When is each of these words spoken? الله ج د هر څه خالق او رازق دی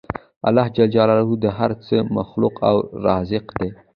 الله 0.47 0.67
ج 0.75 0.77
د 1.43 1.45
هر 1.57 1.71
څه 1.85 1.95
خالق 2.29 2.55
او 2.69 2.77
رازق 3.05 3.45
دی 3.59 3.69